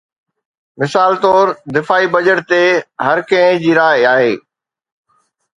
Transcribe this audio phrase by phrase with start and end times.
[0.81, 2.63] مثال طور، دفاعي بجيٽ تي
[3.09, 4.33] هر ڪنهن جي راءِ آهي.